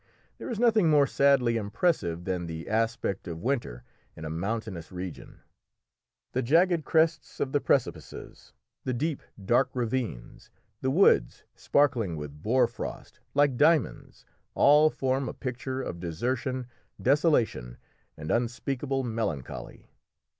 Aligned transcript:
There 0.39 0.49
is 0.49 0.57
nothing 0.59 0.89
more 0.89 1.05
sadly 1.05 1.57
impressive 1.57 2.23
than 2.23 2.47
the 2.47 2.67
aspect 2.67 3.27
of 3.27 3.43
winter 3.43 3.83
in 4.15 4.25
a 4.25 4.31
mountainous 4.31 4.91
region. 4.91 5.41
The 6.31 6.41
jagged 6.41 6.85
crests 6.85 7.39
of 7.39 7.51
the 7.51 7.61
precipices, 7.61 8.51
the 8.83 8.95
deep, 8.95 9.21
dark 9.45 9.69
ravines, 9.75 10.49
the 10.81 10.89
woods 10.89 11.43
sparkling 11.53 12.17
with 12.17 12.41
boar 12.41 12.65
frost 12.65 13.19
like 13.35 13.57
diamonds, 13.57 14.25
all 14.55 14.89
form 14.89 15.29
a 15.29 15.35
picture 15.35 15.83
of 15.83 15.99
desertion, 15.99 16.65
desolation, 16.99 17.77
and 18.17 18.31
unspeakable 18.31 19.03
melancholy. 19.03 19.91